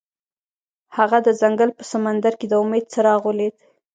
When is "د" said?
1.27-1.29, 2.49-2.53